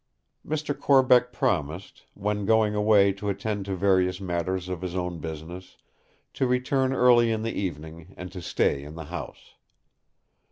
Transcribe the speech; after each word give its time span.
Mr. 0.43 0.75
Corbeck 0.75 1.31
promised, 1.31 2.05
when 2.15 2.43
going 2.47 2.73
away 2.73 3.11
to 3.13 3.29
attend 3.29 3.65
to 3.65 3.75
various 3.75 4.19
matters 4.19 4.67
of 4.67 4.81
his 4.81 4.95
own 4.95 5.19
business, 5.19 5.77
to 6.33 6.47
return 6.47 6.91
early 6.91 7.31
in 7.31 7.43
the 7.43 7.53
evening, 7.53 8.15
and 8.17 8.31
to 8.31 8.41
stay 8.41 8.83
in 8.83 8.95
the 8.95 9.05
house. 9.13 9.53